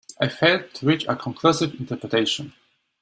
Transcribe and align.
I 0.19 0.29
failed 0.29 0.73
to 0.73 0.87
reach 0.87 1.05
a 1.07 1.15
conclusive 1.15 1.79
interpretation. 1.79 2.53